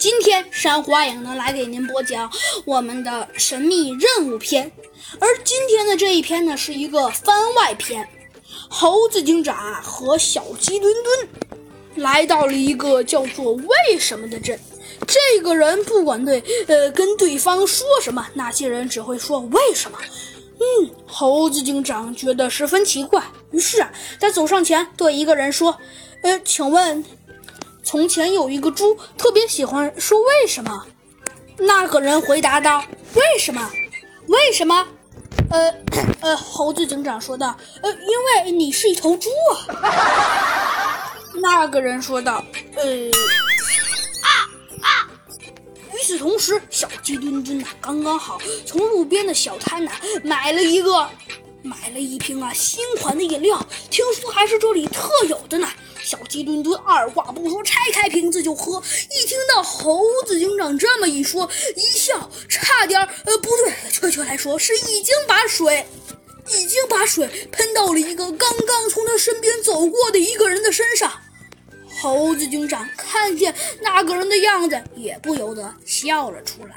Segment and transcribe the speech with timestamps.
[0.00, 2.32] 今天山花影呢来给您播讲
[2.64, 4.72] 我们的神秘任务篇，
[5.18, 8.08] 而今天的这一篇呢是一个番外篇。
[8.70, 11.28] 猴子警长和小鸡墩墩
[11.96, 14.58] 来到了一个叫做“为什么”的镇。
[15.06, 19.98] 这个人不管对呃跟对方说什么，那些人只会说为什么。
[20.60, 25.76] 嗯，猴子警长觉得十分奇怪，于是啊，他走上前对一个人说
[26.24, 27.04] ：“呃，请问。”
[27.90, 30.86] 从前有一个猪，特别喜欢说“为什么”。
[31.58, 32.84] 那个人回答道
[33.14, 33.68] ：“为什么？
[34.28, 34.86] 为什么？”
[35.50, 35.74] 呃
[36.20, 39.28] 呃，猴子警长说道：“呃，因为你是一头猪
[39.82, 42.44] 啊。”那个人说道
[42.78, 42.84] ：“呃
[44.22, 44.30] 啊
[44.82, 45.10] 啊！”
[45.92, 49.90] 与此同时，小鸡墩墩呐，刚刚好从路边的小摊呐
[50.22, 51.10] 买了一个，
[51.64, 53.60] 买了一瓶啊新款的饮料，
[53.90, 55.66] 听说还是这里特有的呢。
[56.10, 58.82] 小鸡墩墩二话不说，拆开瓶子就喝。
[59.10, 65.86] 一听到猴子警长这么一说，一笑，差点呃不对，确切来说是已经把水，
[66.48, 71.12] 已经把水喷到了一个刚刚从他身边走过的一个人的身上。
[72.02, 76.74] 猴子警长看见那个人的样子，也不由得笑了出来。